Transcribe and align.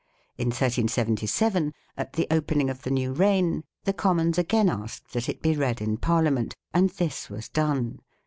4 0.37 0.41
In 0.45 0.47
1377, 0.47 1.75
at 1.95 2.13
the 2.13 2.25
opening 2.31 2.71
of 2.71 2.81
the 2.81 2.89
new 2.89 3.13
reign, 3.13 3.63
the 3.83 3.93
Commons 3.93 4.39
again 4.39 4.67
asked 4.67 5.13
that 5.13 5.29
it 5.29 5.43
be 5.43 5.55
read 5.55 5.79
in 5.79 5.95
Parliament; 5.95 6.55
and 6.73 6.89
this 6.89 7.29
was 7.29 7.47
done. 7.49 7.99